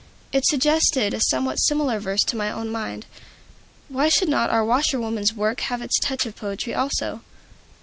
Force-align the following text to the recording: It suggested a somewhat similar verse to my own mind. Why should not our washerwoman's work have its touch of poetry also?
It 0.31 0.47
suggested 0.47 1.13
a 1.13 1.21
somewhat 1.21 1.59
similar 1.59 1.99
verse 1.99 2.23
to 2.23 2.35
my 2.35 2.51
own 2.51 2.69
mind. 2.71 3.05
Why 3.87 4.09
should 4.09 4.29
not 4.29 4.49
our 4.49 4.65
washerwoman's 4.65 5.33
work 5.35 5.59
have 5.59 5.83
its 5.83 5.99
touch 5.99 6.25
of 6.25 6.35
poetry 6.35 6.73
also? 6.73 7.21